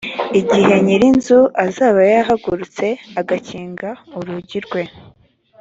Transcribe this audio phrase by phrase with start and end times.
[0.39, 2.85] igihe nyir inzu azaba yahagurutse
[3.19, 4.83] agakinga urugi rwe